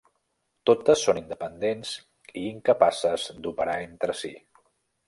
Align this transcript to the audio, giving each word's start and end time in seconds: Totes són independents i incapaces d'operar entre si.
Totes 0.69 1.03
són 1.09 1.19
independents 1.21 1.93
i 2.43 2.47
incapaces 2.55 3.31
d'operar 3.45 3.79
entre 3.89 4.19
si. 4.25 4.35